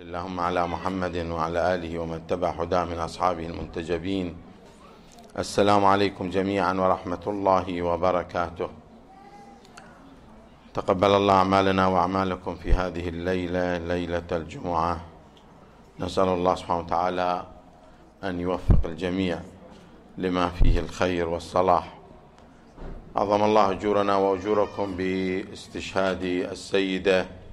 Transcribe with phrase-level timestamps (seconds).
[0.00, 4.36] اللهم على محمد وعلى آله ومن تبع هداه من أصحابه المنتجبين.
[5.38, 8.68] السلام عليكم جميعا ورحمة الله وبركاته.
[10.74, 15.00] تقبل الله أعمالنا وأعمالكم في هذه الليلة ليلة الجمعة.
[16.00, 17.46] نسأل الله سبحانه وتعالى
[18.24, 19.38] أن يوفق الجميع
[20.18, 21.98] لما فيه الخير والصلاح.
[23.16, 27.43] عظم الله أجورنا وأجوركم باستشهاد السيدة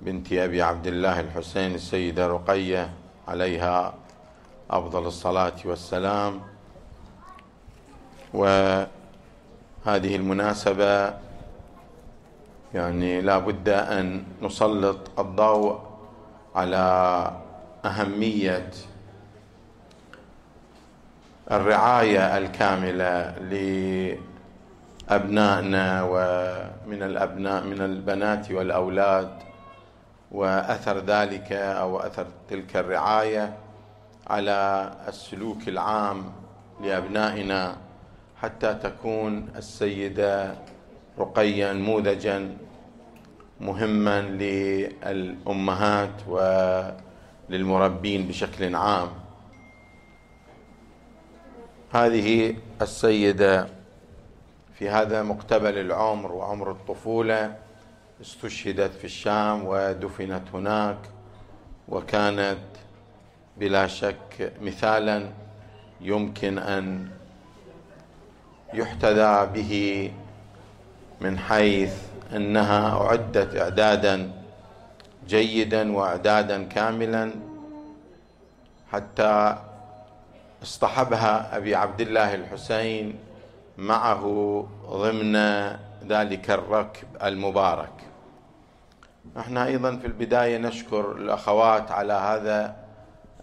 [0.00, 2.90] بنت أبي عبد الله الحسين السيدة رقية
[3.28, 3.94] عليها
[4.70, 6.40] أفضل الصلاة والسلام.
[8.34, 8.86] وهذه
[9.86, 11.14] المناسبة
[12.74, 15.80] يعني لا بد أن نسلط الضوء
[16.54, 17.32] على
[17.84, 18.70] أهمية
[21.50, 23.38] الرعاية الكاملة
[25.10, 29.49] لأبنائنا ومن الأبناء من البنات والأولاد.
[30.30, 33.56] وأثر ذلك أو أثر تلك الرعاية
[34.26, 36.32] على السلوك العام
[36.80, 37.76] لأبنائنا
[38.42, 40.54] حتى تكون السيدة
[41.18, 42.56] رقيا نموذجا
[43.60, 46.10] مهما للأمهات
[47.48, 49.08] وللمربين بشكل عام.
[51.92, 53.68] هذه السيدة
[54.74, 57.56] في هذا مقتبل العمر وعمر الطفولة
[58.20, 60.98] استشهدت في الشام ودفنت هناك
[61.88, 62.58] وكانت
[63.56, 65.30] بلا شك مثالا
[66.00, 67.08] يمكن أن
[68.74, 70.12] يحتذى به
[71.20, 71.94] من حيث
[72.36, 74.30] أنها أعدت اعدادا
[75.28, 77.30] جيدا واعدادا كاملا
[78.92, 79.56] حتى
[80.62, 83.14] اصطحبها أبي عبد الله الحسين
[83.78, 84.24] معه
[84.90, 85.36] ضمن
[86.08, 88.09] ذلك الركب المبارك.
[89.38, 92.76] إحنا أيضا في البداية نشكر الاخوات على هذا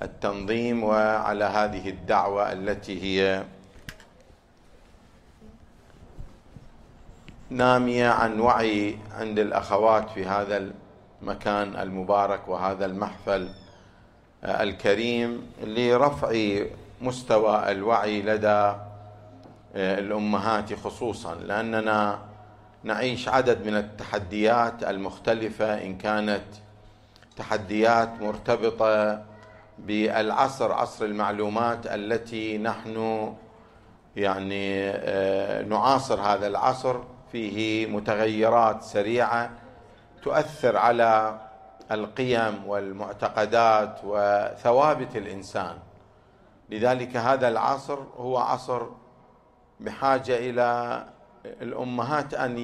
[0.01, 3.43] التنظيم وعلى هذه الدعوة التي هي
[7.49, 10.71] نامية عن وعي عند الاخوات في هذا
[11.21, 13.49] المكان المبارك وهذا المحفل
[14.43, 16.59] الكريم لرفع
[17.01, 18.73] مستوى الوعي لدى
[19.75, 22.19] الامهات خصوصا لاننا
[22.87, 26.43] نعيش عدد من التحديات المختلفة إن كانت
[27.37, 29.23] تحديات مرتبطة
[29.79, 33.33] بالعصر عصر المعلومات التي نحن
[34.15, 34.91] يعني
[35.69, 36.99] نعاصر هذا العصر.
[37.31, 39.49] فيه متغيرات سريعة
[40.23, 41.39] تؤثر على
[41.91, 45.77] القيم والمعتقدات وثوابت الإنسان.
[46.69, 48.81] لذلك هذا العصر هو عصر
[49.79, 51.03] بحاجة إلى
[51.61, 52.57] الأمهات أن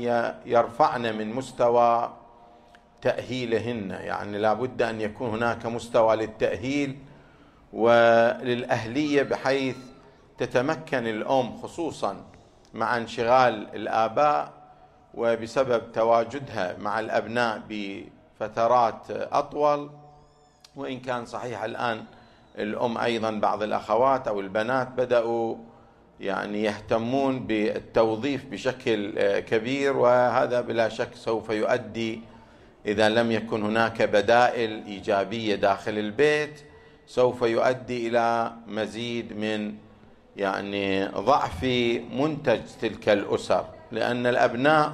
[0.46, 2.14] يرفعن من مستوى
[3.02, 3.90] تأهيلهن.
[3.92, 6.98] يعني لابد أن يكون هناك مستوى للتأهيل
[7.74, 9.78] وللأهلية بحيث
[10.38, 12.26] تتمكن الأم خصوصا
[12.74, 14.52] مع انشغال الآباء
[15.14, 19.90] وبسبب تواجدها مع الأبناء بفترات أطول.
[20.76, 22.04] وإن كان صحيح الآن
[22.58, 25.56] الأم أيضا بعض الأخوات أو البنات بدأوا
[26.24, 32.22] يعني يهتمون بالتوظيف بشكل كبير وهذا بلا شك سوف يؤدي
[32.86, 36.62] إذا لم يكن هناك بدائل إيجابية داخل البيت
[37.08, 39.76] سوف يؤدي إلى مزيد من
[40.38, 41.64] يعني ضعف
[42.12, 43.66] منتج تلك الأسر.
[43.92, 44.94] لأن الأبناء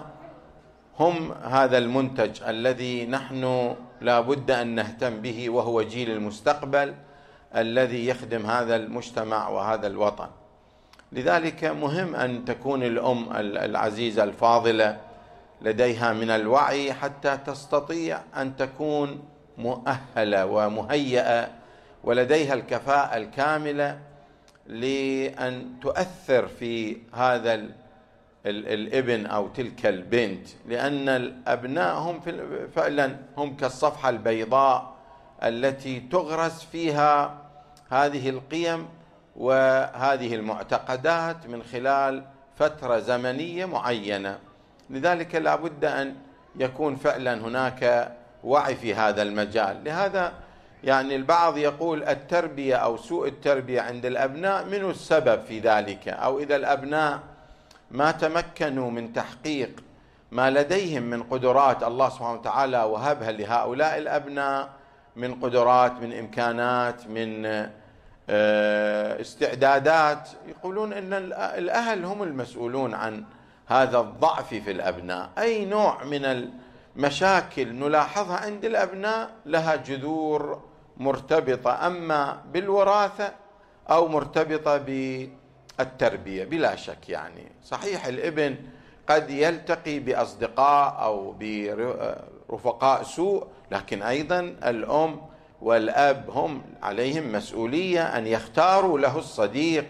[1.00, 6.94] هم هذا المنتج الذي نحن لا بد أن نهتم به وهو جيل المستقبل
[7.56, 10.28] الذي يخدم هذا المجتمع وهذا الوطن.
[11.12, 14.98] لذلك مهم أن تكون الأم العزيزة الفاضلة
[15.62, 19.24] لديها من الوعي حتى تستطيع أن تكون
[19.58, 21.50] مؤهلة ومهيئة
[22.04, 24.00] ولديها الكفاءة الكاملة
[24.68, 27.66] لأن تؤثر في هذا
[28.46, 30.48] الابن أو تلك البنت.
[30.68, 32.20] لأن الأبناء هم
[32.76, 34.94] فعلا هم كالصفحة البيضاء
[35.44, 37.38] التي تغرس فيها
[37.90, 38.88] هذه القيم
[39.40, 42.24] وهذه المعتقدات من خلال
[42.58, 44.40] فترة زمنية معينة.
[44.90, 46.16] لذلك لا بد أن
[46.56, 48.12] يكون فعلا هناك
[48.44, 49.84] وعي في هذا المجال.
[49.84, 50.34] لهذا
[50.84, 56.56] يعني البعض يقول التربية أو سوء التربية عند الأبناء من السبب في ذلك؟ أو إذا
[56.56, 57.20] الأبناء
[57.92, 59.84] ما تمكنوا من تحقيق
[60.32, 64.70] ما لديهم من قدرات الله سبحانه وتعالى وهبها لهؤلاء الأبناء
[65.16, 67.46] من قدرات من إمكانات من
[69.22, 70.30] استعدادات.
[70.48, 73.24] يقولون إن الأهل هم المسؤولون عن
[73.68, 75.30] هذا الضعف في الأبناء.
[75.38, 76.50] أي نوع من
[76.96, 80.62] مشاكل نلاحظها عند الأبناء لها جذور
[80.98, 83.32] مرتبطة أما بالوراثة
[83.90, 87.52] أو مرتبطة بالتربية بلا شك يعني.
[87.66, 88.56] صحيح الإبن
[89.10, 95.22] قد يلتقي بأصدقاء أو برفقاء سوء لكن أيضا الأم
[95.62, 99.86] والأب هم عليهم مسؤولية أن يختاروا له الصديق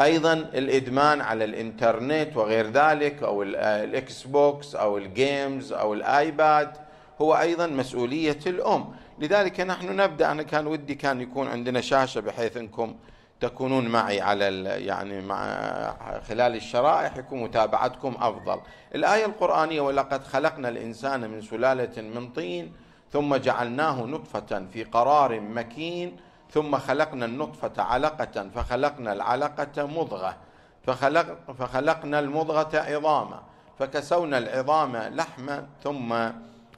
[0.00, 6.76] أيضا الإدمان على الإنترنت وغير ذلك أو ال Xbox أو ال games أو ال iPad
[7.20, 12.56] هو أيضا مسؤولية الأم لذلك نحن نبدأ أنا كان ودي كان يكون عندنا شاشة بحيث
[12.56, 12.96] إنكم
[13.40, 18.60] تكونون معي على يعني مع خلال الشرائح يكون متابعتكم أفضل.
[18.94, 22.72] الآية القرآنية ولقد خلقنا الإنسان من سلالة من طين
[23.14, 26.16] ثم جعلناه نطفة في قرار مكين
[26.50, 30.36] ثم خلقنا النطفة علقة فخلقنا العلقة مضغة
[30.82, 31.26] فخلق
[31.58, 33.42] فخلقنا المضغة عظاما
[33.78, 36.14] فكسونا العظام لحما ثم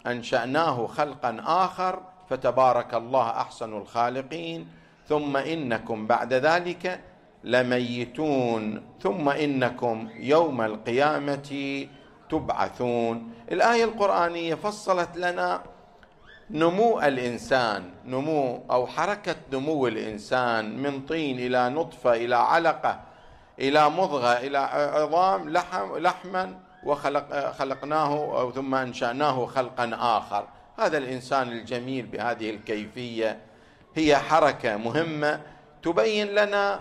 [0.07, 2.01] أنشأناه خلقا آخر
[2.31, 4.69] فتبارك الله أحسن الخالقين
[5.09, 7.01] ثم إنكم بعد ذلك
[7.45, 11.87] لميتون ثم إنكم يوم القيامة
[12.31, 13.33] تبعثون.
[13.53, 15.63] الآية القرآنية فصلت لنا
[16.51, 23.01] نمو الإنسان نمو أو حركة نمو الإنسان من طين إلى نطفة إلى علقة
[23.59, 30.49] إلى مضغة إلى عظام لحم لحما وخلق خلقناه ثم أنشأناه خلقا آخر.
[30.79, 33.39] هذا الإنسان الجميل بهذه الكيفية.
[33.95, 35.41] هي حركة مهمة
[35.83, 36.81] تبين لنا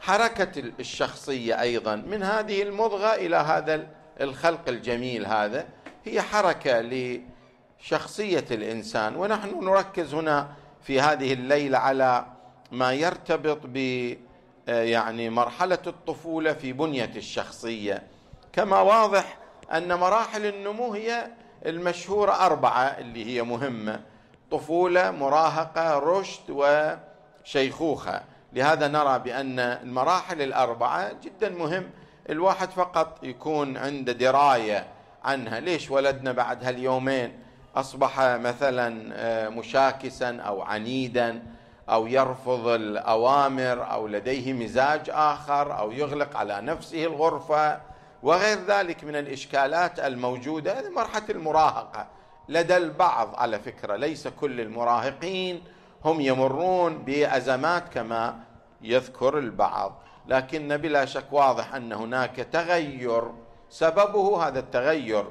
[0.00, 1.96] حركة الشخصية أيضا.
[1.96, 3.86] من هذه المضغة إلى هذا
[4.20, 5.66] الخلق الجميل هذا
[6.04, 6.80] هي حركة
[7.82, 9.16] لشخصيه الإنسان.
[9.16, 10.48] ونحن نركز هنا
[10.82, 12.26] في هذه الليلة على
[12.72, 13.76] ما يرتبط ب
[14.68, 18.02] يعني مرحلة الطفولة في بنية الشخصية.
[18.52, 19.38] كما واضح
[19.72, 21.30] أن مراحل النمو هي
[21.66, 24.00] المشهورة أربعة اللي هي مهمة
[24.50, 26.50] طفولة مراهقة رشد
[27.44, 28.20] وشيخوخة.
[28.52, 31.90] لهذا نرى بأن المراحل الأربعة جدا مهم.
[32.30, 34.86] الواحد فقط يكون عنده دراية
[35.24, 35.60] عنها.
[35.60, 37.38] ليش ولدنا بعد هاليومين
[37.78, 41.42] أصبح مثلا آه، مشاكسا أو عنيدا
[41.88, 47.80] أو يرفض الأوامر أو لديه مزاج آخر أو يغلق على نفسه الغرفة
[48.22, 50.78] وغير ذلك من الإشكالات الموجودة.
[50.80, 52.06] هذه مرحلة المراهقة.
[52.48, 55.62] لدى البعض على فكرة ليس كل المراهقين
[56.04, 58.40] هم يمرون بأزمات كما
[58.82, 60.02] يذكر البعض.
[60.26, 63.22] لكن بلا شك واضح أن هناك تغير.
[63.70, 65.24] سببه هذا التغير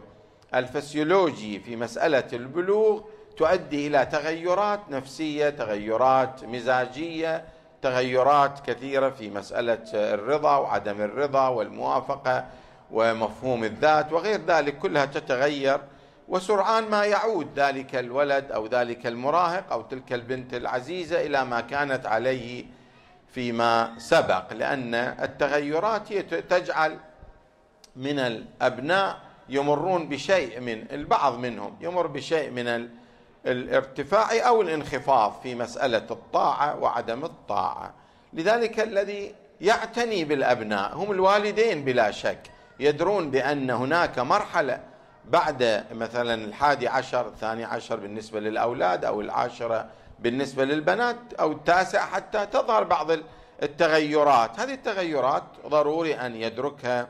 [0.56, 3.02] الفسيولوجي في مسألة البلوغ
[3.38, 7.46] تؤدي إلى تغيرات نفسية تغيرات مزاجية
[7.82, 12.46] تغيرات كثيرة في مسألة الرضا وعدم الرضا والموافقة
[12.92, 15.82] ومفهوم الذات وغير ذلك كلها تتغير
[16.28, 22.06] وسرعان ما يعود ذلك الولد أو ذلك المراهق أو تلك البنت العزيزة إلى ما كانت
[22.06, 22.66] عليه
[23.34, 26.98] فيما سبق لأن التغيرات هي تجعل
[27.96, 32.90] من الأبناء يمرون بشيء من البعض منهم يمر بشيء من
[33.46, 37.94] الارتفاع أو الانخفاض في مسألة الطاعة وعدم الطاعة.
[38.34, 42.40] لذلك الذي يعتني بالأبناء هم الوالدين بلا شك
[42.80, 44.80] يدرون بأن هناك مرحلة
[45.26, 49.86] بعد مثلا الحادي عشر الثاني عشر بالنسبة للأولاد أو العاشرة
[50.20, 53.12] بالنسبة للبنات أو التاسع حتى تظهر بعض
[53.64, 54.60] التغيرات.
[54.60, 57.08] هذه التغيرات ضروري أن يدركها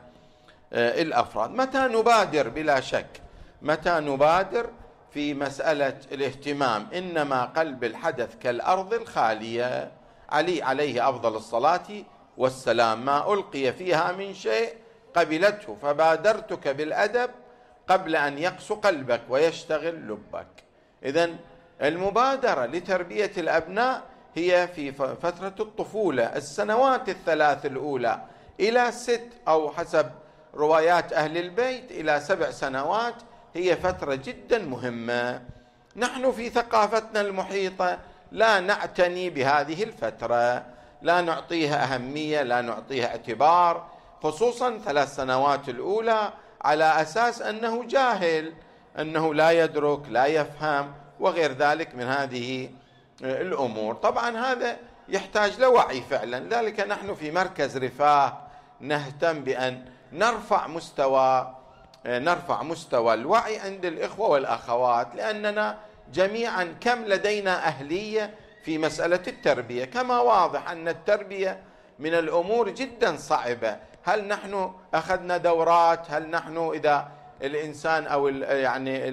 [0.72, 1.50] آه، الأفراد.
[1.50, 3.20] متى نبادر؟ بلا شك.
[3.62, 4.70] متى نبادر؟
[5.10, 6.86] في مسألة الاهتمام.
[6.94, 9.92] إنما قلب الحدث كالأرض الخالية.
[10.30, 11.88] علي عليه أفضل الصلاة
[12.36, 13.04] والسلام.
[13.04, 14.74] ما ألقي فيها من شيء
[15.14, 15.76] قبلته.
[15.82, 17.30] فبادرتك بالأدب
[17.88, 20.46] قبل أن يقسو قلبك ويشتغل لبك.
[21.04, 21.30] اذا
[21.82, 24.02] المبادرة لتربية الأبناء
[24.34, 26.24] هي في فترة الطفولة.
[26.24, 28.22] السنوات الثلاث الأولى
[28.60, 30.10] إلى ست أو حسب
[30.54, 33.14] روايات أهل البيت إلى سبع سنوات
[33.54, 35.42] هي فترة جدا مهمة.
[35.96, 37.98] نحن في ثقافتنا المحيطة
[38.32, 40.64] لا نعتني بهذه الفترة.
[41.02, 43.86] لا نعطيها أهمية لا نعطيها اعتبار
[44.22, 48.52] خصوصا ثلاث سنوات الأولى على أساس أنه جاهل
[48.98, 52.70] أنه لا يدرك لا يفهم وغير ذلك من هذه
[53.22, 53.94] الأمور.
[53.94, 54.76] طبعا هذا
[55.08, 56.40] يحتاج لوعي فعلا.
[56.40, 58.38] لذلك نحن في مركز رفاه
[58.80, 61.54] نهتم بأن نرفع مستوى
[62.06, 65.78] نرفع مستوى الوعي عند الإخوة والأخوات لأننا
[66.12, 68.34] جميعا كم لدينا أهلية
[68.64, 69.84] في مسألة التربية.
[69.84, 71.60] كما واضح أن التربية
[71.98, 73.76] من الأمور جدا صعبة.
[74.04, 77.08] هل نحن أخذنا دورات؟ هل نحن إذا
[77.42, 79.08] الإنسان أو يعني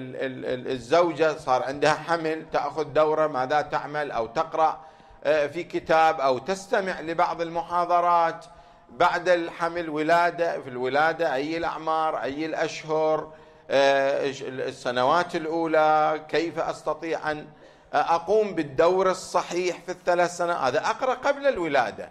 [0.72, 4.80] الزوجة صار عندها حمل تأخذ دورة ماذا تعمل أو تقرأ
[5.24, 8.46] آه، في كتاب أو تستمع لبعض المحاضرات؟
[8.90, 13.32] بعد الحمل ولادة في الولادة أي الأعمار أي الأشهر
[13.70, 17.46] آه، السنوات الأولى كيف أستطيع أن
[17.92, 22.10] أقوم بالدور الصحيح في الثلاث سنوات؟ هذا أقرأ قبل الولادة.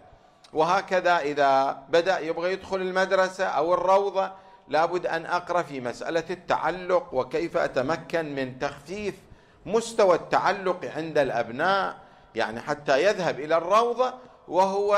[0.53, 4.31] وهكذا إذا بدأ يبغى يدخل المدرسة أو الروضة
[4.67, 9.15] لابد أن أقرأ في مسألة التعلق وكيف أتمكن من تخفيف
[9.65, 11.95] مستوى التعلق عند الأبناء.
[12.35, 14.13] يعني حتى يذهب إلى الروضة
[14.47, 14.95] وهو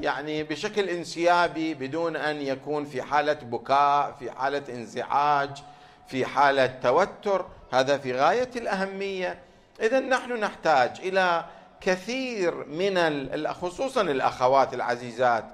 [0.00, 5.62] يعني بشكل انسيابي بدون أن يكون في حالة بكاء في حالة انزعاج
[6.06, 7.46] في حالة توتر.
[7.72, 9.38] هذا في غاية الأهمية.
[9.80, 11.44] اذا نحن نحتاج إلى
[11.80, 15.44] كثير من خصوصا الأخوات العزيزات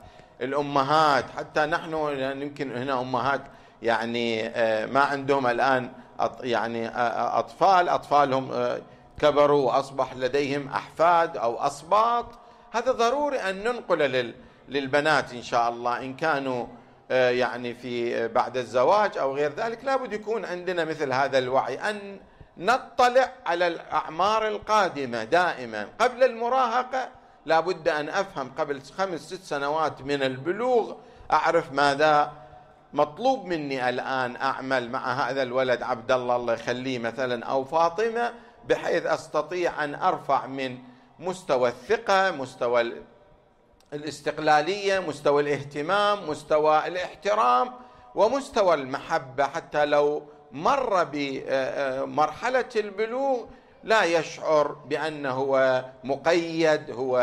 [0.41, 1.25] الأمهات.
[1.37, 1.95] حتى نحن
[2.43, 3.41] يمكن هنا أمهات
[3.83, 5.91] يعني آه، ما عندهم الآن
[6.41, 7.89] يعني آه، آه، أطفال.
[7.89, 8.79] أطفالهم
[9.21, 12.27] كبروا وأصبح لديهم أحفاد أو اسباط
[12.71, 14.33] هذا ضروري أن ننقل
[14.69, 16.67] للبنات إن شاء الله إن كانوا
[17.11, 22.21] يعني في بعد الزواج أو غير ذلك لابد يكون عندنا مثل هذا الوعي أن
[22.57, 25.89] نطلع على الأعمار القادمة دائما.
[26.01, 27.09] قبل المراهقة
[27.47, 30.95] لابد أن أفهم قبل خمس ست سنوات من البلوغ
[31.33, 32.33] أعرف ماذا
[32.93, 38.33] مطلوب مني الآن أعمل مع هذا الولد عبد الله الله يخليه مثلا أو فاطمة
[38.69, 40.79] بحيث أستطيع أن أرفع من
[41.21, 42.93] مستوى الثقة مستوى
[43.93, 47.73] الاستقلالية مستوى الاهتمام مستوى الاحترام
[48.15, 49.45] ومستوى المحبة.
[49.47, 50.23] حتى لو
[50.53, 53.45] مر بمرحله البلوغ
[53.85, 57.17] لا يشعر بأنه هو مقيد هو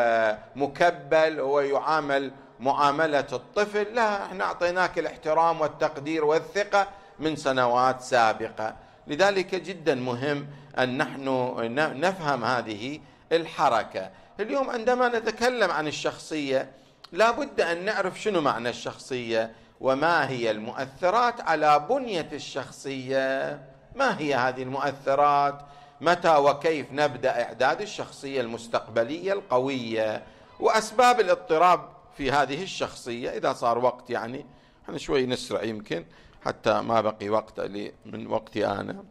[0.55, 3.83] مكبل هو يعامل معاملة الطفل.
[3.93, 6.87] لا إحنا أعطيناك الاحترام والتقدير والثقة
[7.19, 8.75] من سنوات سابقة.
[9.07, 10.47] لذلك جدا مهم
[10.79, 12.99] أن نحن نفهم هذه
[13.31, 14.09] الحركة.
[14.39, 16.71] اليوم عندما نتكلم عن الشخصية
[17.11, 23.59] لا بد أن نعرف شنو معنى الشخصية وما هي المؤثرات على بنية الشخصية.
[23.95, 25.59] ما هي هذه المؤثرات؟
[26.01, 30.23] متى وكيف نبدأ إعداد الشخصية المستقبلية القوية؟
[30.59, 34.45] وأسباب الاضطراب في هذه الشخصية إذا صار وقت يعني.
[34.85, 36.05] إحنا شوي نسرع يمكن
[36.45, 37.59] حتى ما بقي وقت
[38.05, 39.03] من وقتي أنا.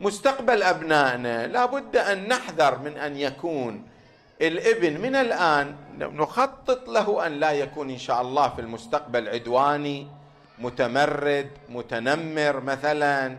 [0.00, 3.86] مستقبل أبنائنا لابد أن نحذر من أن يكون
[4.40, 10.06] الابن من الآن نخطط له أن لا يكون إن شاء الله في المستقبل عدواني
[10.58, 13.36] متمرد متنمر مثلا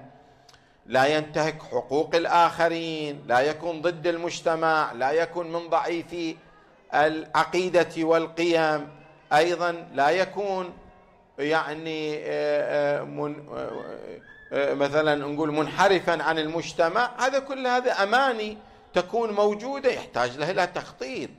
[0.86, 6.36] لا ينتهك حقوق الآخرين لا يكون ضد المجتمع لا يكون من ضعيفي
[6.94, 8.88] العقيدة والقيم
[9.34, 10.74] أيضا لا يكون
[11.40, 13.04] يعني آه، آه،
[14.56, 18.58] مثلا نقول منحرفا عن المجتمع هذا كل هذا أماني
[18.94, 21.30] تكون موجودة يحتاج لها إلى تخطيط.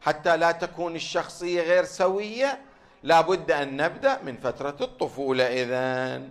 [0.00, 2.58] حتى لا تكون الشخصية غير سوية
[3.02, 5.44] لابد أن نبدأ من فترة الطفولة.
[5.44, 6.22] اذا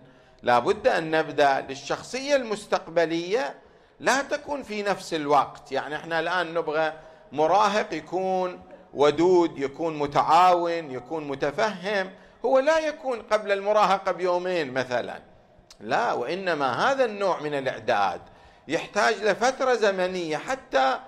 [0.43, 3.55] لابد أن نبدأ للشخصية المستقبلية
[3.99, 5.71] لا تكون في نفس الوقت.
[5.71, 6.93] يعني إحنا الآن نبغى
[7.31, 8.61] مراهق يكون
[8.93, 12.11] ودود يكون متعاون يكون متفهم.
[12.45, 15.32] هو لا يكون قبل المراهقة بيومين مثلا.
[15.83, 18.21] لا وإنما هذا النوع من الإعداد
[18.67, 20.99] يحتاج لفترة زمنية حتى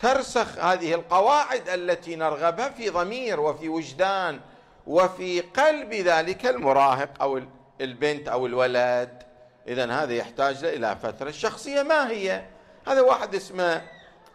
[0.00, 4.40] ترسخ هذه القواعد التي نرغبها في ضمير وفي وجدان
[4.86, 7.40] وفي قلب ذلك المراهق أو
[7.80, 9.22] البنت أو الولد.
[9.68, 12.44] اذا هذا يحتاج إلى فترة الشخصيه ما هي
[12.86, 13.82] هذا واحد اسمه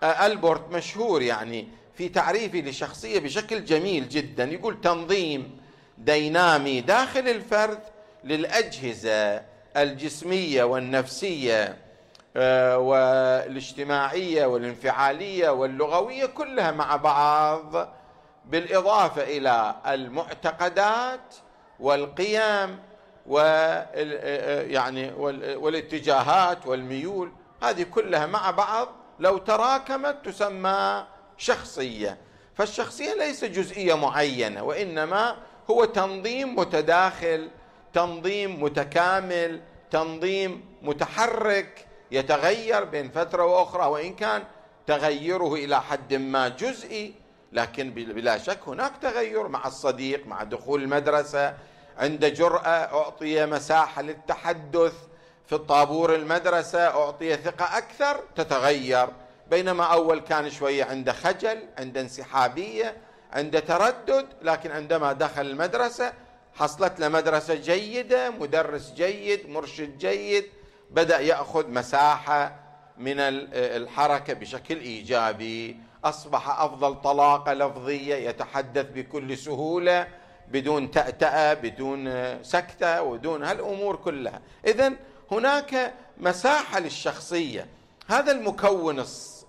[0.03, 4.44] آه، البورت مشهور يعني في تعريفه للشخصيه بشكل جميل جدا.
[4.44, 5.60] يقول تنظيم
[5.98, 7.79] دينامي داخل الفرد
[8.24, 9.56] للأجهزة.
[9.77, 11.77] الجسمية والنفسية
[12.36, 17.89] آه، والاجتماعية والانفعالية واللغوية كلها مع بعض
[18.46, 21.36] بالإضافة إلى المعتقدات
[21.79, 22.79] والقيم
[23.27, 23.39] و
[24.72, 25.13] يعني
[25.57, 27.31] والاتجاهات والميول.
[27.63, 28.88] هذه كلها مع بعض
[29.19, 31.05] لو تراكمت تسمى
[31.38, 32.17] شخصية.
[32.55, 35.36] فالشخصية ليس جزئية معينة وإنما
[35.69, 37.50] هو تنظيم متداخل
[37.94, 44.44] تنظيم متكامل تنظيم متحرك يتغير بين فترة وأخرى وإن كان
[44.88, 47.13] تغيره إلى حد ما جزئي
[47.53, 51.53] لكن بلا شك هناك تغير مع الصديق مع دخول المدرسة
[51.98, 54.94] عند جرأة أعطي مساحة للتحدث
[55.48, 59.08] في الطابور المدرسة أعطي ثقة أكثر تتغير.
[59.50, 62.98] بينما أول كان شوية عنده خجل عنده انسحابية
[63.34, 66.13] عنده تردد لكن عندما دخل المدرسة
[66.59, 70.45] حصلت له مدرسة جيدة مدرس جيد مرشد جيد
[70.91, 72.55] بدأ يأخذ مساحة
[72.97, 73.19] من
[73.53, 80.07] الحركة بشكل إيجابي أصبح أفضل طلاقة لفظية يتحدث بكل سهولة
[80.47, 82.09] بدون تأتأة بدون
[82.43, 84.41] سكتة ودون هالأمور كلها.
[84.67, 84.93] إذا
[85.31, 87.67] هناك مساحة للشخصية.
[88.07, 88.99] هذا المكون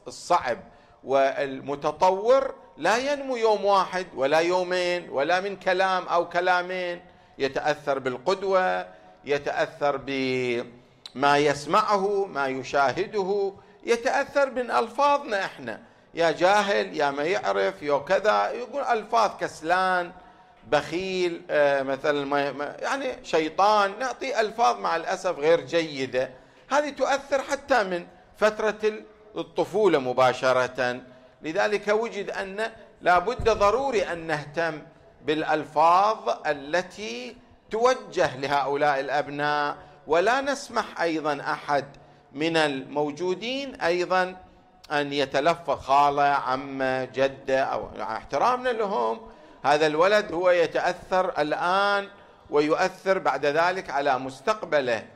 [0.06, 0.58] الصعب
[1.04, 7.00] والمتطور لا ينمو يوم واحد ولا يومين ولا من كلام أو كلامين.
[7.38, 8.86] يتأثر بالقدوة
[9.24, 13.52] يتأثر بما يسمعه ما يشاهده.
[13.84, 15.80] يتأثر من ألفاظنا إحنا.
[16.14, 18.50] يا جاهل يا ما يعرف يا كذا.
[18.50, 20.12] يقول ألفاظ كسلان
[20.68, 22.46] بخيل آه، مثلا
[22.78, 23.98] يعني شيطان.
[23.98, 26.30] نعطي ألفاظ مع الأسف غير جيدة.
[26.70, 28.06] هذه تؤثر حتى من
[28.36, 28.92] فترة
[29.36, 31.00] الطفولة مباشرة.
[31.42, 32.70] لذلك وجد أن
[33.02, 34.82] لا بد ضروري أن نهتم
[35.24, 37.36] بالألفاظ التي
[37.70, 39.76] توجه لهؤلاء الأبناء
[40.06, 41.84] ولا نسمح أيضا أحد
[42.32, 44.36] من الموجودين أيضا
[44.92, 49.20] أن يتلفظ خالة عمة جدة أو احترامنا لهم.
[49.64, 52.08] هذا الولد هو يتأثر الآن
[52.50, 55.06] ويؤثر بعد ذلك على مستقبله.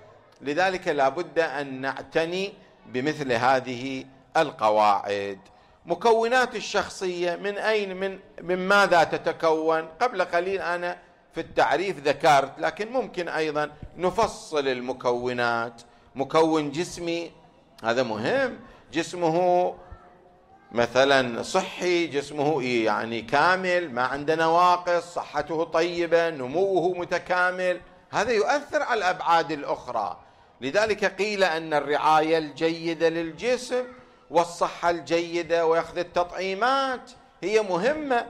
[0.40, 2.52] لذلك لا بد أن نعتني
[2.86, 4.04] بمثل هذه
[4.36, 5.38] القواعد.
[5.86, 10.98] مكونات الشخصية من أين من من ماذا تتكون؟ قبل قليل أنا
[11.34, 15.82] في التعريف ذكرت لكن ممكن أيضا نفصل المكونات.
[16.14, 17.32] مكون جسمي
[17.84, 18.58] هذا مهم.
[18.92, 19.74] جسمه
[20.72, 27.80] مثلا صحي جسمه يعني كامل ما عنده نواقص صحته طيبة نموه متكامل.
[28.10, 30.20] هذا يؤثر على الأبعاد الأخرى.
[30.60, 33.84] لذلك قيل أن الرعاية الجيدة للجسم
[34.32, 37.10] والصحة الجيدة ويأخذ التطعيمات.
[37.42, 38.26] هي مهمة.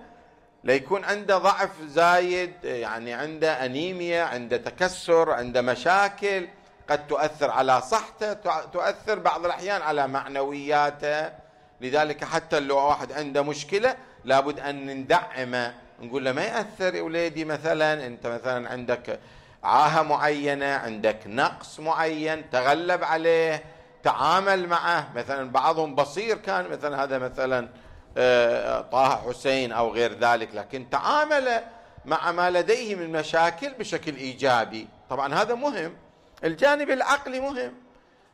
[0.64, 6.48] ليكون عنده ضعف زايد يعني عنده أنيميا عنده تكسر عنده مشاكل.
[6.88, 8.32] قد تؤثر على صحته
[8.72, 11.32] تؤثر بعض الأحيان على معنوياته.
[11.80, 15.74] لذلك حتى لو واحد عنده مشكلة لابد أن ندعمه.
[16.00, 19.18] نقول له ما يأثر يا وليدي مثلا؟ أنت مثلا عندك
[19.64, 23.64] عاهة معينة عندك نقص معين تغلب عليه.
[24.02, 25.12] تعامل معه.
[25.14, 27.68] مثلا بعضهم بصير كان مثلا هذا مثلا
[28.16, 31.62] آه، طه حسين أو غير ذلك لكن تعامل
[32.04, 34.88] مع ما لديه من مشاكل بشكل إيجابي.
[35.10, 35.96] طبعا هذا مهم.
[36.44, 37.72] الجانب العقلي مهم.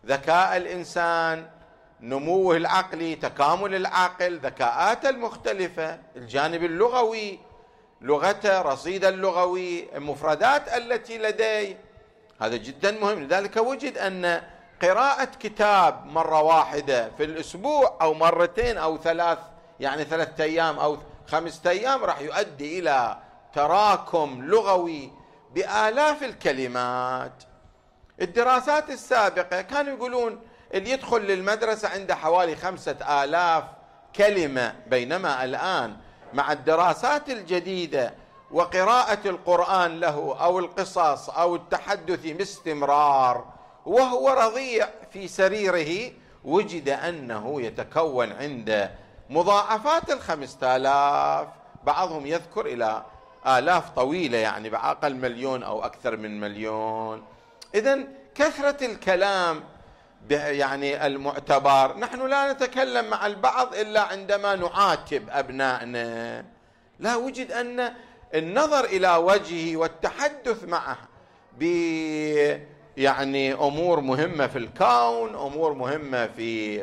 [0.07, 1.47] ذكاء الإنسان
[2.01, 7.39] نموه العقلي تكامل العقل ذكاءاته المختلفة الجانب اللغوي
[8.01, 11.81] لغته رصيده اللغوي المفردات التي لديه.
[12.41, 13.23] هذا جدا مهم.
[13.23, 14.43] لذلك وجد أن
[14.83, 19.39] قراءة كتاب مرة واحدة في الأسبوع أو مرتين أو ثلاث
[19.81, 23.19] يعني ثلاثة أيام أو خمسة أيام راح يؤدي إلى
[23.55, 25.13] تراكم لغوي
[25.55, 27.33] بآلاف الكلمات.
[28.21, 30.41] الدراسات السابقة كانوا يقولون
[30.75, 33.65] اللي يدخل للمدرسة عنده حوالي خمسة آلاف
[34.17, 35.97] كلمة بينما الآن
[36.35, 38.15] مع الدراسات الجديدة
[38.51, 46.13] وقراءة القرآن له أو القصص أو التحدث باستمرار وهو رضيع في سريره
[46.45, 48.91] وجد أنه يتكون عند
[49.31, 51.49] مضاعفات الخمسة آلاف
[51.85, 53.03] بعضهم يذكر إلى
[53.47, 57.25] آلاف طويلة يعني بأقل مليون أو أكثر من مليون.
[57.75, 57.99] إذا
[58.35, 59.65] كثرة الكلام
[60.31, 61.99] يعني المعتبر.
[61.99, 66.45] نحن لا نتكلم مع البعض إلا عندما نعاتب أبنائنا.
[66.99, 67.95] لا وجد أن
[68.35, 70.99] النظر إلى وجهه والتحدث معه
[72.99, 76.79] يعني أمور مهمة في الكون أمور مهمة في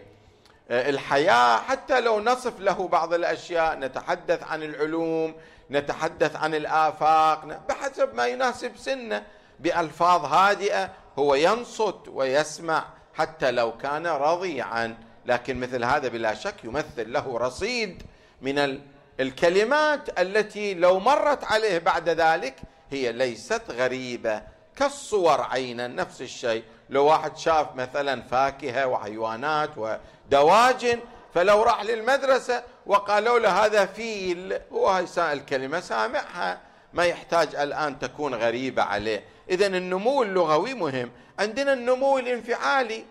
[0.70, 1.58] آه، الحياة.
[1.58, 5.36] حتى لو نصف له بعض الأشياء نتحدث عن العلوم
[5.72, 9.24] نتحدث عن الآفاق بحسب ما يناسب سنه.
[9.60, 14.98] بألفاظ هادئة هو ينصت ويسمع حتى لو كان رضيعا.
[15.26, 18.04] لكن مثل هذا بلا شك يمثل له رصيد
[18.42, 18.80] من
[19.20, 22.56] الكلمات التي لو مرت عليه بعد ذلك
[22.92, 24.55] هي ليست غريبة.
[24.76, 26.64] كالصور عينا نفس الشيء.
[26.90, 31.00] لو واحد شاف مثلا فاكهة وحيوانات ودواجن
[31.34, 36.60] فلو راح للمدرسة وقالوا له هذا فيل هو هاي الكلمة سامعها
[36.94, 39.24] ما يحتاج الآن تكون غريبة عليه.
[39.50, 41.12] اذا النمو اللغوي مهم.
[41.40, 43.06] عندنا النمو الانفعالي.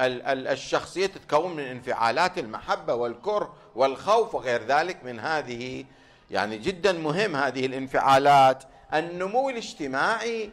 [0.00, 5.84] الشخصية تتكون من انفعالات المحبة والكره والخوف وغير ذلك من هذه
[6.30, 8.62] يعني جدا مهم هذه الانفعالات.
[8.94, 10.50] النمو الاجتماعي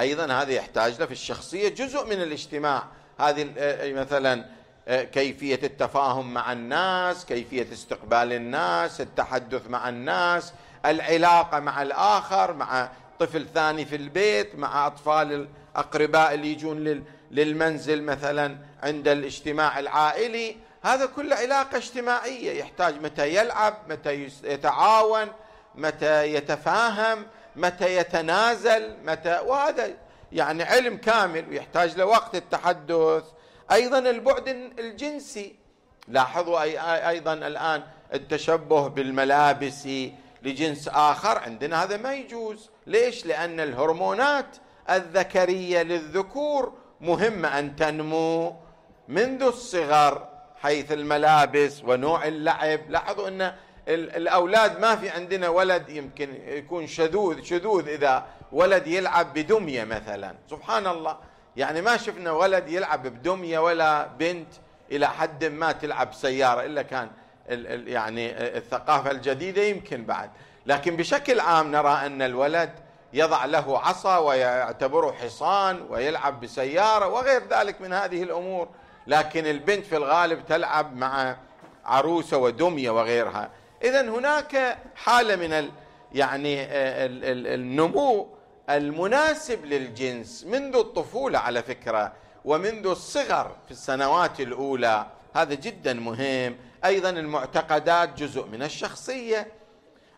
[0.00, 2.82] أيضا هذا يحتاج له في الشخصية جزء من الاجتماع.
[3.18, 4.44] هذه آه، مثلا
[4.88, 10.52] آه، كيفية التفاهم مع الناس كيفية استقبال الناس التحدث مع الناس
[10.86, 18.58] العلاقة مع الآخر مع طفل ثاني في البيت مع أطفال الأقرباء اللي يجون للمنزل مثلا
[18.82, 20.56] عند الاجتماع العائلي.
[20.82, 25.26] هذا كله علاقة اجتماعية يحتاج متى يلعب متى يتعاون
[25.74, 27.26] متى يتفاهم.
[27.58, 29.90] متى يتنازل متى وهذا
[30.32, 33.24] يعني علم كامل ويحتاج لوقت التحدث.
[33.72, 35.56] أيضا البعد الجنسي.
[36.08, 37.82] لاحظوا أي أيضا الآن
[38.14, 39.88] التشبه بالملابس
[40.42, 41.38] لجنس آخر.
[41.38, 42.70] عندنا هذا ما يجوز.
[42.86, 44.56] ليش؟ لأن الهرمونات
[44.90, 48.56] الذكرية للذكور مهمه أن تنمو
[49.08, 50.28] منذ الصغر
[50.62, 52.90] حيث الملابس ونوع اللعب.
[52.90, 53.54] لاحظوا إن
[53.88, 60.34] الأولاد ما في عندنا ولد يمكن يكون شذوذ شذوذ إذا ولد يلعب بدمية مثلا.
[60.50, 61.16] سبحان الله
[61.56, 64.48] يعني ما شفنا ولد يلعب بدمية ولا بنت
[64.92, 67.10] إلى حد ما تلعب سيارة إلا كان
[67.86, 70.30] يعني الثقافة الجديدة يمكن بعد.
[70.66, 72.70] لكن بشكل عام نرى أن الولد
[73.12, 78.68] يضع له عصا ويعتبره حصان ويلعب بسيارة وغير ذلك من هذه الأمور.
[79.06, 81.36] لكن البنت في الغالب تلعب مع
[81.84, 83.50] عروسة ودمية وغيرها.
[83.82, 85.70] اذا هناك حالة من ال
[86.12, 86.66] يعني
[87.54, 88.28] النمو
[88.70, 92.12] المناسب للجنس منذ الطفولة على فكرة
[92.44, 95.06] ومنذ الصغر في السنوات الأولى.
[95.34, 96.56] هذا جدا مهم.
[96.84, 99.52] أيضا المعتقدات جزء من الشخصية.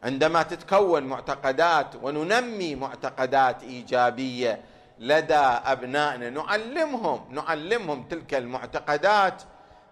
[0.02, 4.60] عندما تتكون معتقدات وننمي معتقدات إيجابية
[4.98, 9.42] لدى أبنائنا نعلمهم نعلمهم تلك المعتقدات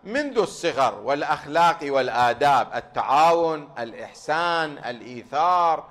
[0.04, 5.84] منذ الصغر والأخلاق والآداب التعاون الإحسان الإيثار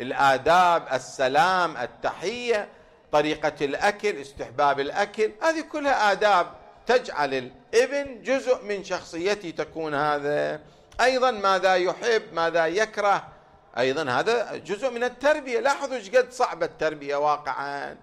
[0.00, 2.68] الآداب السلام التحية
[3.12, 6.46] طريقة الأكل استحباب الأكل هذه كلها آداب
[6.86, 10.60] تجعل الإبن جزء من شخصيته تكون هذا.
[11.00, 13.28] أيضا ماذا يحب ماذا يكره
[13.78, 15.60] أيضا هذا جزء من التربية.
[15.60, 17.96] لاحظوا إيش قد صعبة التربية واقعا.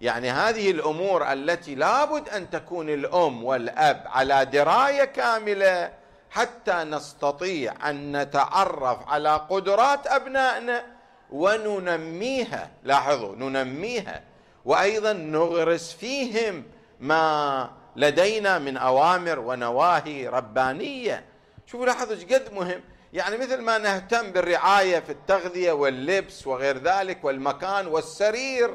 [0.00, 5.92] يعني هذه الأمور التي لابد أن تكون الأم والأب على دراية كاملة
[6.30, 10.84] حتى نستطيع أن نتعرف على قدرات أبنائنا
[11.30, 12.70] وننميها.
[12.84, 14.22] لاحظوا ننميها.
[14.64, 16.64] وأيضا نغرس فيهم
[17.00, 21.24] ما لدينا من أوامر ونواهي ربانية.
[21.66, 22.80] شوفوا لاحظوا إيش قد مهم.
[23.12, 28.70] يعني مثل ما نهتم بالرعاية في التغذية واللبس وغير ذلك والمكان والسرير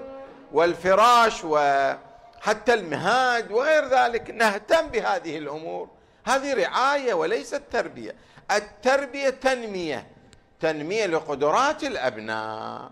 [0.53, 5.89] والفراش وحتى المهاد وغير ذلك نهتم بهذه الأمور.
[6.25, 8.15] هذه رعاية وليست تربيه
[8.51, 10.07] التربية تنمية
[10.59, 12.91] تنمية لقدرات الأبناء.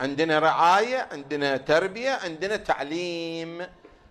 [0.00, 3.66] عندنا رعاية عندنا تربية عندنا تعليم.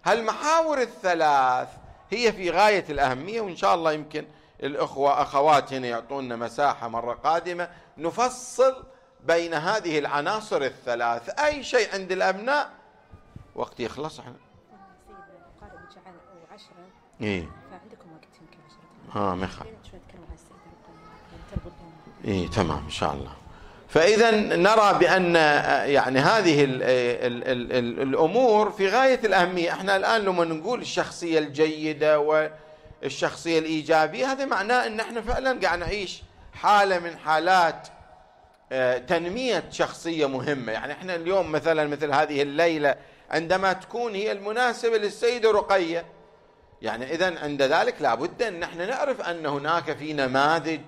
[0.06, 1.68] هالمحاور الثلاث
[2.12, 4.26] هي في غاية الأهمية وإن شاء الله يمكن
[4.64, 8.84] الأخوة أخوات هنا يعطونا مساحة مرة قادمة نفصل
[9.24, 11.40] بين هذه العناصر الثلاث.
[11.40, 12.70] أي شيء عند الأبناء
[13.58, 14.34] وقت يخلص إحنا.
[17.22, 17.42] إيه.
[17.72, 19.70] فعندكم وقت يمكن آه ما يخالف
[22.26, 23.32] إيه تمام إن شاء الله.
[23.90, 25.36] فإذا نرى بأن
[25.90, 29.72] يعني هذه ال ال ال ال الأمور في غاية الأهمية.
[29.72, 32.20] إحنا الآن لما نقول الشخصية الجيدة
[33.04, 37.88] والشخصية الإيجابية هذا معناه إن إحنا فعلا قاعد نعيش حالة من حالات
[38.72, 40.72] آه، تنمية شخصية مهمة.
[40.72, 42.96] يعني إحنا اليوم مثلا مثل هذه الليلة
[43.30, 46.06] عندما تكون هي المناسبة للسيدة رقية.
[46.82, 50.82] يعني إذا عند ذلك لابد أن نحن نعرف أن هناك في نماذج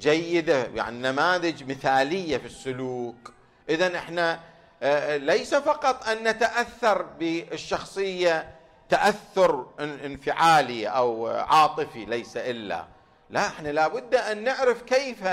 [0.00, 3.32] جيدة يعني نماذج مثالية في السلوك.
[3.68, 4.40] إذا إحنا
[4.82, 8.54] آه، ليس فقط أن نتأثر بالشخصية
[8.88, 12.84] تأثر انفعالي أو عاطفي ليس إلا.
[13.30, 15.26] لا إحنا لابد أن نعرف كيف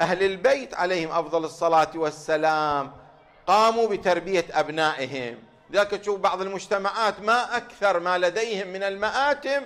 [0.00, 2.92] أهل البيت عليهم أفضل الصلاة والسلام
[3.46, 5.38] قاموا بتربية أبنائهم.
[5.72, 9.62] ذاك تشوف بعض المجتمعات ما أكثر ما لديهم من المآتم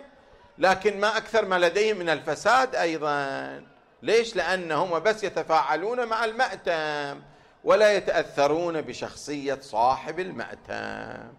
[0.59, 3.63] لكن ما أكثر ما لديهم من الفساد أيضا.
[4.03, 7.23] ليش؟ لأنهم بس يتفاعلون مع المأتم
[7.65, 11.33] ولا يتأثرون بشخصية صاحب المأتم.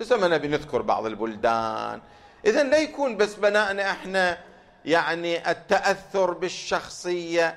[0.00, 2.00] بس ما نبي نذكر بعض البلدان.
[2.46, 4.38] اذا لا يكون بس بنائنا إحنا
[4.84, 7.56] يعني التأثر بالشخصية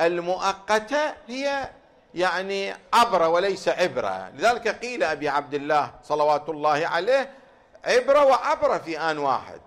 [0.00, 1.70] المؤقتة هي
[2.14, 4.30] يعني عبرة وليس عبرة.
[4.30, 7.30] لذلك قيل أبي عبد الله صلوات الله عليه
[7.84, 9.60] عبرة وعبرة في آن واحد.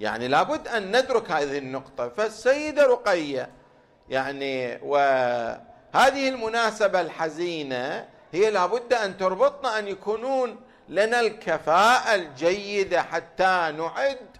[0.00, 2.08] يعني لابد أن ندرك هذه النقطة.
[2.08, 3.50] فالسيدة رقية
[4.08, 14.36] يعني وهذه المناسبة الحزينة هي لابد أن تربطنا أن يكونون لنا الكفاءة الجيدة حتى نعد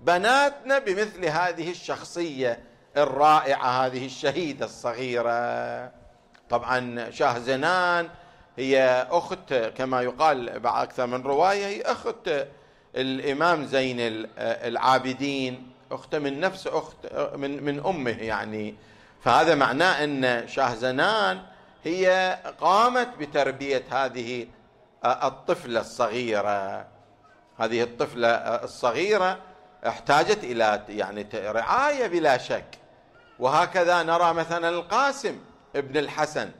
[0.00, 2.60] بناتنا بمثل هذه الشخصية
[2.96, 6.01] الرائعة هذه الشهيدة الصغيرة.
[6.52, 8.08] طبعا شاه زنان
[8.56, 12.30] هي أخت كما يقال أكثر من رواية هي أخت
[12.96, 13.96] الإمام زين
[14.38, 16.96] العابدين أخت من نفس أخت
[17.34, 18.74] من من أمه يعني.
[19.24, 21.42] فهذا معناه أن شاهزنان
[21.84, 24.46] هي قامت بتربية هذه
[25.04, 26.86] الطفلة الصغيرة.
[27.58, 28.28] هذه الطفلة
[28.64, 29.38] الصغيرة
[29.86, 32.78] احتاجت إلى يعني رعاية بلا شك.
[33.38, 35.38] وهكذا نرى مثلا القاسم.
[35.76, 36.50] ابن الحسن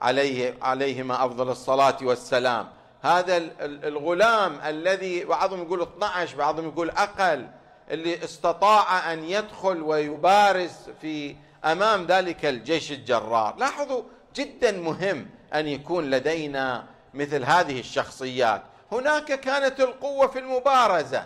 [0.00, 2.68] عليه عليهما أفضل الصلاة والسلام.
[3.02, 7.46] هذا الغلام الذي بعضهم يقول 12 بعضهم يقول أقل
[7.90, 13.56] اللي استطاع أن يدخل ويبارز في أمام ذلك الجيش الجرار.
[13.56, 14.02] لاحظوا
[14.34, 18.62] جدا مهم أن يكون لدينا مثل هذه الشخصيات.
[18.92, 21.24] هناك كانت القوة في المبارزة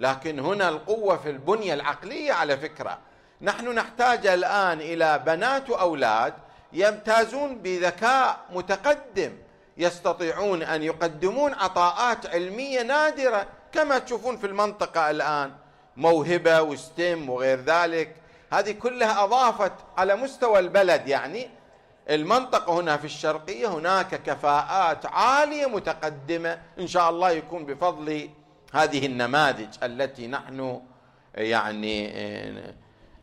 [0.00, 2.98] لكن هنا القوة في البنية العقلية على فكرة.
[3.40, 6.34] نحن نحتاج الآن إلى بنات واولاد
[6.74, 9.32] يمتازون بذكاء متقدم
[9.76, 15.52] يستطيعون أن يقدمون عطاءات علمية نادرة كما تشوفون في المنطقة الآن.
[15.96, 18.16] موهبة وستيم وغير ذلك.
[18.52, 21.50] هذه كلها أضافت على مستوى البلد يعني
[22.10, 28.30] المنطقة هنا في الشرقية هناك كفاءات عالية متقدمة إن شاء الله يكون بفضل
[28.72, 30.80] هذه النماذج التي نحن
[31.34, 32.12] يعني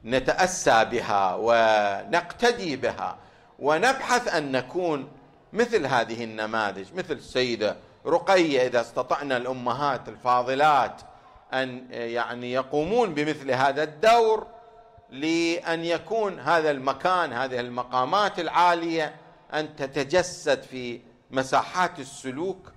[0.05, 3.17] نتأسى بها ونقتدي بها.
[3.62, 5.10] ونبحث أن نكون
[5.54, 11.02] مثل هذه النماذج مثل السيدة رقية إذا استطعنا الأمهات الفاضلات
[11.54, 14.47] أن يعني يقومون بمثل هذا الدور
[15.10, 19.15] لأن يكون هذا المكان هذه المقامات العالية
[19.54, 21.00] أن تتجسد في
[21.32, 22.71] مساحات السلوك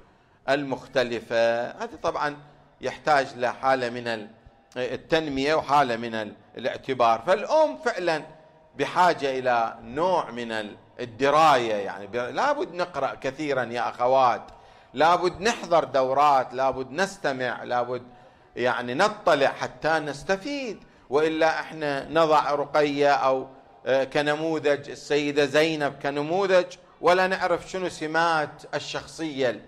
[0.49, 1.71] المختلفة.
[1.71, 2.37] هذا طبعا
[2.81, 4.29] يحتاج لحاله من
[4.77, 7.23] التنمية وحالة من الاعتبار.
[7.27, 8.23] فالأم فعلا
[8.79, 10.53] بحاجة إلى نوع من
[11.01, 12.07] الدراية يعني.
[12.33, 14.43] لابد نقرأ كثيرا يا أخوات.
[14.95, 18.03] لابد نحضر دورات لابد نستمع لابد
[18.57, 20.83] يعني نطلع حتى نستفيد.
[21.11, 23.47] وإلا إحنا نضع رقية أو
[23.87, 26.67] آه، كنموذج السيدة زينب كنموذج
[27.01, 29.61] ولا نعرف شنو سمات الشخصية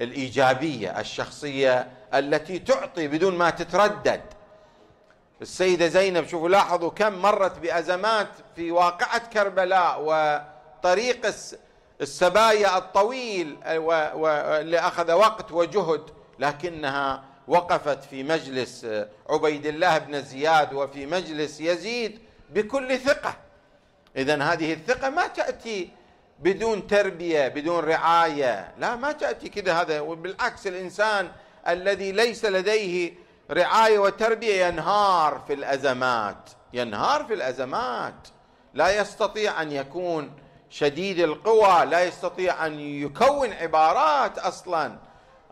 [0.00, 4.20] الإيجابية الشخصية التي تعطي بدون ما تتردد.
[5.42, 11.26] السيدة زينب شوفوا لاحظوا كم مرت بأزمات في واقعة كربلاء وطريق
[12.00, 16.02] السبايا الطويل واللي أخذ وقت وجهد
[16.38, 18.86] لكنها وقفت في مجلس
[19.30, 22.18] عبيد الله بن زياد وفي مجلس يزيد
[22.50, 23.36] بكل ثقة.
[24.16, 25.90] إذا هذه الثقة ما تأتي
[26.38, 31.30] بدون تربية بدون رعاية لا ما تأتي كذا هذا وبالعكس الإنسان
[31.68, 38.28] الذي ليس لديه رعاية وتربية ينهار في الأزمات ينهار في الأزمات.
[38.74, 40.32] لا يستطيع أن يكون
[40.70, 44.98] شديد القوى لا يستطيع أن يكون عبارات أصلا.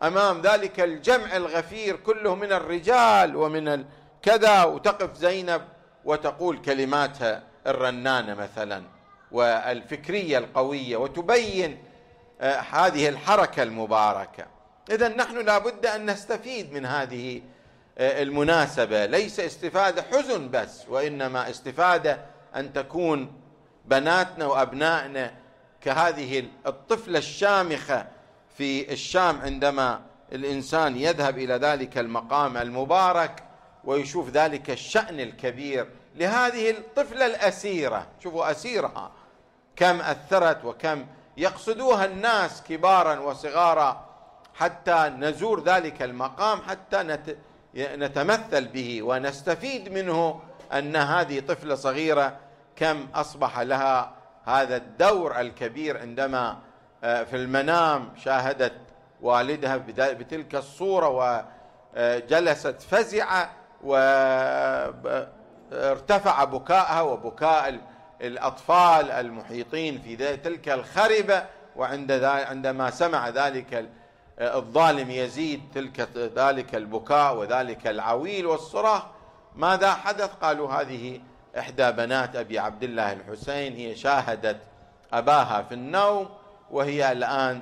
[0.03, 5.61] أمام ذلك الجمع الغفير كله من الرجال ومن الكذا وتقف زينب
[6.05, 8.83] وتقول كلماتها الرنانة مثلا
[9.31, 11.83] والفكرية القوية وتبين
[12.41, 14.45] آه، هذه الحركة المباركة.
[14.91, 17.41] اذا نحن لابد أن نستفيد من هذه
[17.97, 19.05] المناسبة.
[19.05, 22.19] ليس استفادة حزن بس وإنما استفادة
[22.55, 23.41] أن تكون
[23.85, 25.33] بناتنا وأبنائنا
[25.81, 28.07] كهذه الطفلة الشامخة
[28.57, 33.43] في الشام عندما الإنسان يذهب إلى ذلك المقام المبارك
[33.83, 38.07] ويشوف ذلك الشأن الكبير لهذه الطفلة الأسيرة.
[38.23, 39.11] شوفوا أسيرها.
[39.75, 41.05] كم أثرت وكم
[41.37, 44.05] يقصدوها الناس كبارا وصغارا
[44.55, 47.37] حتى نزور ذلك المقام حتى نت
[47.75, 50.41] نتمثل به ونستفيد منه
[50.73, 52.37] أن هذه طفلة صغيرة
[52.75, 54.13] كم أصبح لها
[54.45, 56.57] هذا الدور الكبير عندما
[57.03, 58.73] آه، في المنام شاهدت
[59.21, 61.09] والدها بتلك الصورة
[61.95, 63.49] وجلست فزعة
[65.71, 67.79] وارتفع بكاءها وبكاء
[68.21, 73.89] الأطفال المحيطين في تلك الخربة وعند عندما سمع ذلك
[74.39, 79.03] الظالم يزيد تلك ذلك البكاء وذلك العويل والصراخ.
[79.55, 81.21] ماذا حدث؟ قالوا هذه
[81.59, 84.57] إحدى بنات أبي عبد الله الحسين هي شاهدت
[85.13, 86.29] أباها في النوم
[86.71, 87.61] وهي الآن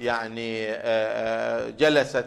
[0.00, 2.26] يعني آه، آه، جلست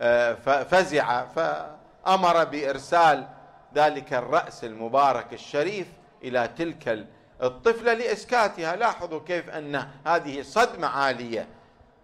[0.00, 3.26] آه، فزع فأمر بإرسال
[3.74, 5.86] ذلك الرأس المبارك الشريف
[6.24, 7.06] إلى تلك
[7.42, 8.76] الطفلة لإسكاتها.
[8.76, 11.46] لاحظوا كيف أن هذه صدمة عالية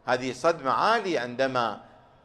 [0.07, 1.81] هذه صدمة عالية عندما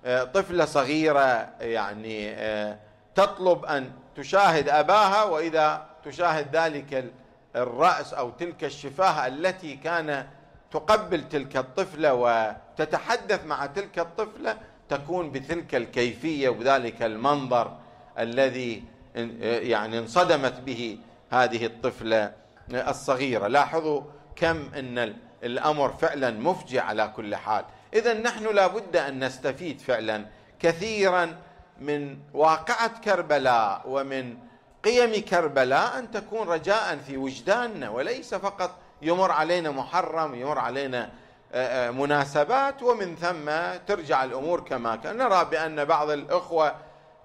[0.06, 2.78] آه، طفلة صغيرة يعني آه،
[3.15, 7.12] تطلب أن تشاهد أباها وإذا تشاهد ذلك
[7.56, 10.28] الرأس أو تلك الشفاه التي كان
[10.72, 14.58] تقبل تلك الطفلة وتتحدث مع تلك الطفلة
[14.89, 17.78] تكون بتلك الكيفية وبذلك المنظر
[18.20, 18.84] الذي
[19.15, 20.98] يعني انصدمت به
[21.32, 22.34] هذه الطفلة
[22.72, 23.48] الصغيرة.
[23.48, 24.02] لاحظوا
[24.36, 27.65] كم إن الأمر فعلا مفجع على كل حال.
[27.93, 30.25] اذا نحن لابد أن نستفيد فعلا
[30.60, 31.38] كثيرا
[31.80, 34.38] من واقعة كربلاء ومن
[34.84, 41.10] قيم كربلاء أن تكون رجاء في وجداننا وليس فقط يمر علينا محرم يمر علينا
[41.54, 43.51] آه، آه، مناسبات ومن ثم
[43.88, 45.17] ترجع الأمور كما كان.
[45.17, 46.75] نرى بأن بعض الأخوة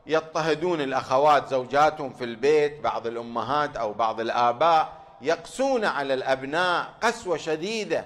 [0.07, 4.92] يضطهدون الأخوات زوجاتهم في البيت بعض الأمهات أو بعض الآباء.
[5.22, 8.05] يقسون على الأبناء قسوة شديدة.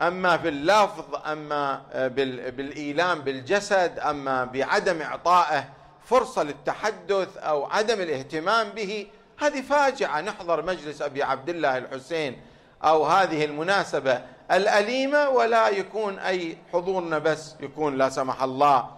[0.00, 2.08] أما في اللفظ أما آه،
[2.50, 5.64] بالإيلام بالجسد أما بعدم إعطائه
[6.04, 9.06] فرصة للتحدث أو عدم الاهتمام به
[9.38, 10.20] هذه فاجعة.
[10.20, 12.40] نحضر مجلس أبي عبد الله الحسين
[12.84, 18.90] أو هذه المناسبة الأليمة ولا يكون أي حضورنا بس يكون لا سمح الله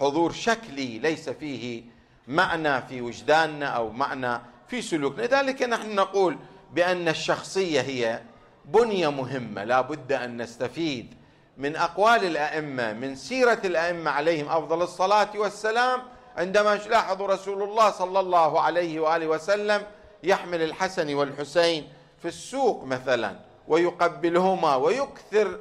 [0.00, 1.82] حضور شكلي ليس فيه
[2.28, 5.22] معنى في وجداننا أو معنى في سلوكنا.
[5.22, 6.36] لذلك نحن نقول
[6.72, 8.20] بأن الشخصية هي
[8.64, 11.14] بنية مهمة لا بد أن نستفيد
[11.56, 16.02] من أقوال الأئمة من سيرة الأئمة عليهم أفضل الصلاة والسلام.
[16.36, 19.82] عندما لاحظوا رسول الله صلى الله عليه وآله وسلم
[20.22, 23.36] يحمل الحسن والحسين في السوق مثلا
[23.68, 25.58] ويقبلهما ويكثر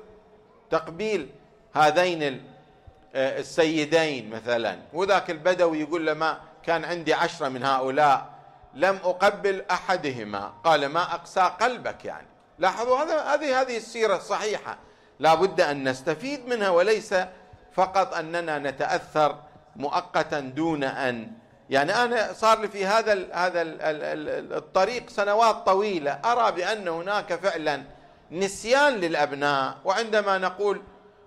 [0.69, 1.29] تقبيل
[1.73, 2.43] هذين
[3.15, 4.77] السيدين مثلا.
[4.93, 8.34] وذاك البدوي يقول له ما كان عندي عشرة من هؤلاء
[8.75, 10.53] لم أقبل أحدهما.
[10.63, 12.27] قال ما أقسى قلبك يعني.
[12.59, 14.77] لاحظوا هذا هذه هذه السيرة الصحيحة
[15.19, 17.15] لا بد أن نستفيد منها وليس
[17.73, 19.35] فقط أننا نتأثر
[19.75, 21.31] مؤقتا دون أن.
[21.69, 26.11] يعني أنا صار لي في هذا ال هذا ال الطريق سنوات طويلة.
[26.11, 27.83] أرى بأن هناك فعلا
[28.31, 29.77] نسيان للأبناء.
[29.85, 30.81] وعندما نقول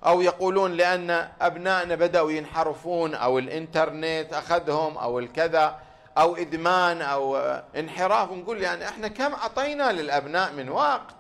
[0.07, 5.79] أو يقولون لأن أبنائنا بدأوا ينحرفون أو الإنترنت أخذهم أو الكذا
[6.19, 7.37] أو إدمان أو
[7.77, 11.15] انحراف نقول يعني إحنا كم أعطينا للأبناء من وقت؟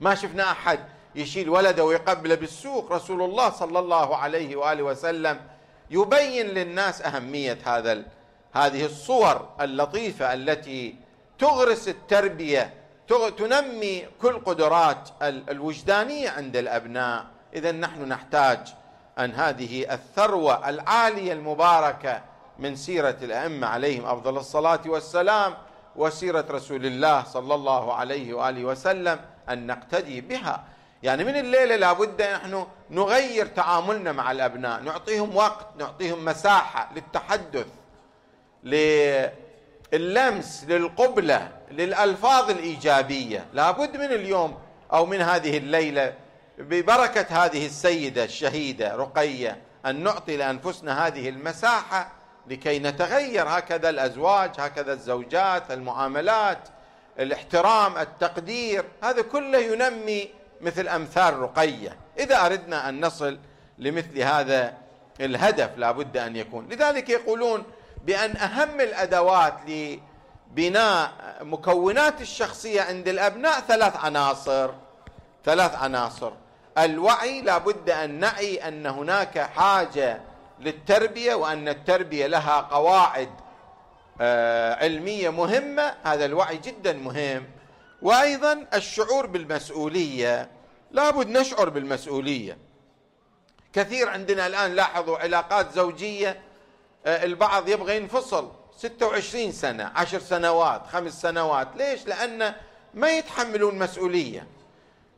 [0.00, 0.80] ما شفنا أحد
[1.14, 2.92] يشيل ولده ويقبله بالسوق.
[2.92, 5.40] رسول الله صلى الله عليه وآله وسلم
[5.90, 8.02] يبين للناس أهمية هذا
[8.52, 10.96] هذه الصور اللطيفة التي
[11.38, 12.74] تغرس التربية
[13.38, 17.26] تنمي كل قدرات الوجدانية عند الأبناء.
[17.54, 18.74] اذا نحن نحتاج
[19.18, 22.22] أن هذه الثروة العالية المباركة
[22.58, 25.54] من سيرة الأئمة عليهم أفضل الصلاة والسلام
[25.96, 30.64] وسيرة رسول الله صلى الله عليه وآله وسلم أن نقتدي بها.
[31.02, 37.66] يعني من الليلة لابد نحن نغير تعاملنا مع الأبناء نعطيهم وقت نعطيهم مساحة للتحدث
[39.92, 43.46] للمس للقبلة للألفاظ الإيجابية.
[43.52, 44.58] لابد من اليوم
[44.92, 46.14] أو من هذه الليلة
[46.58, 52.12] ببركة هذه السيدة الشهيدة رقية أن نعطي لأنفسنا هذه المساحة
[52.48, 56.58] لكي نتغير هكذا الأزواج هكذا الزوجات المعاملات
[57.18, 60.28] الاحترام التقدير هذا كله ينمي
[60.60, 61.96] مثل أمثال رقية.
[62.18, 63.38] إذا أردنا أن نصل
[63.78, 64.74] لمثل هذا
[65.20, 66.68] الهدف لابد أن يكون.
[66.68, 67.62] لذلك يقولون
[68.04, 69.54] بأن أهم الأدوات
[70.50, 74.70] بناء مكونات الشخصية عند الأبناء ثلاث عناصر.
[75.44, 76.32] ثلاث عناصر.
[76.78, 80.20] الوعي لابد أن نعي أن هناك حاجة
[80.60, 83.30] للتربية وأن التربية لها قواعد
[84.20, 85.94] آه، علمية مهمة.
[86.04, 87.44] هذا الوعي جدا مهم.
[88.02, 90.48] وأيضا الشعور بالمسؤولية.
[90.90, 92.58] لابد نشعر بالمسؤولية.
[93.72, 96.42] كثير عندنا الآن لاحظوا علاقات زوجية
[97.06, 98.52] آه، البعض يبغى ينفصل.
[98.76, 101.68] 26 سنة عشر سنوات خمس سنوات.
[101.76, 102.54] ليش؟ لأن
[102.94, 104.46] ما يتحملون مسؤولية.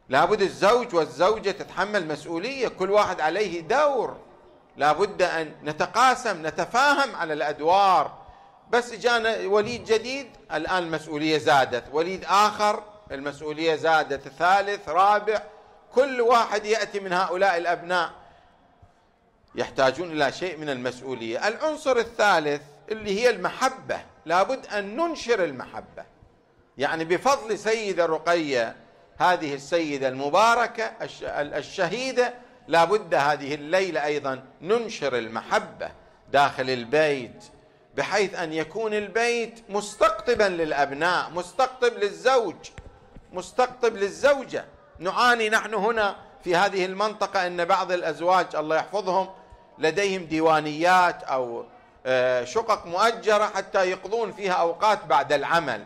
[0.09, 2.69] لابد الزوج والزوجة تتحمل مسؤولية.
[2.69, 4.17] كل واحد عليه دور.
[4.79, 8.19] لابد أن نتقاسم نتفاهم على الأدوار.
[8.71, 11.85] بس جانا وليد جديد الآن المسؤولية زادت.
[11.93, 14.29] وليد آخر المسؤولية زادت.
[14.29, 15.43] ثالث رابع
[15.95, 18.11] كل واحد يأتي من هؤلاء الأبناء.
[19.55, 21.49] يحتاجون إلى شيء من المسؤولية.
[21.49, 24.01] العنصر الثالث اللي هي المحبة.
[24.27, 26.05] لابد أن ننشر المحبة.
[26.79, 28.77] يعني بفضل سيدة رقية
[29.19, 30.93] هذه السيدة المباركة
[31.33, 32.35] الشهيدة
[32.69, 35.91] لابد هذه الليلة أيضا ننشر المحبة
[36.33, 37.45] داخل البيت
[37.97, 42.55] بحيث أن يكون البيت مستقطبا للأبناء مستقطب للزوج
[43.33, 44.65] مستقطب للزوجة.
[44.99, 49.29] نعاني نحن هنا في هذه المنطقة أن بعض الأزواج الله يحفظهم
[49.79, 51.65] لديهم ديوانيات أو
[52.07, 55.85] آه، شقق مؤجرة حتى يقضون فيها أوقات بعد العمل.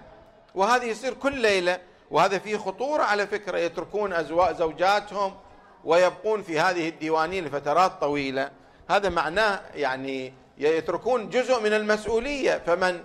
[0.54, 1.78] وهذه يصير كل ليلة
[2.10, 5.34] وهذا فيه خطورة على فكرة يتركون أزواج زوجاتهم
[5.84, 8.50] ويبقون في هذه الديوانية لفترات طويلة.
[8.90, 12.62] هذا معناه يعني يتركون جزء من المسؤولية.
[12.66, 13.04] فمن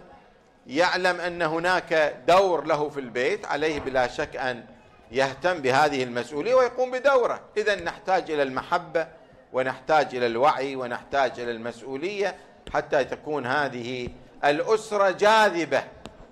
[0.67, 4.65] يعلم أن هناك دور له في البيت عليه بلا شك أن
[5.11, 7.39] يهتم بهذه المسؤولية ويقوم بدوره.
[7.57, 9.07] إذا نحتاج إلى المحبة
[9.53, 12.35] ونحتاج إلى الوعي ونحتاج إلى المسؤولية
[12.73, 14.09] حتى تكون هذه
[14.45, 15.83] الأسرة جاذبة.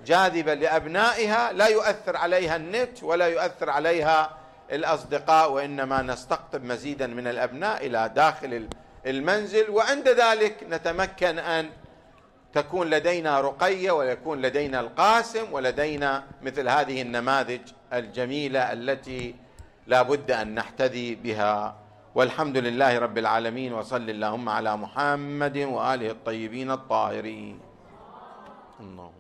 [0.06, 4.38] جاذبة لأبنائها لا يؤثر عليها النت ولا يؤثر عليها
[4.72, 8.68] الأصدقاء وإنما نستقطب مزيدا من الأبناء إلى داخل
[9.06, 9.70] المنزل.
[9.70, 11.70] وعند ذلك نتمكن أن
[12.54, 17.62] تكون لدينا رقية ويكون لدينا القاسم ولدينا مثل هذه النماذج
[17.94, 19.36] الجميلة التي
[19.88, 21.76] لا بد أن نحتذي بها.
[22.16, 27.60] والحمد لله رب العالمين وصل اللهم على محمد وآله الطيبين الطاهرين.
[28.80, 29.15] اللهم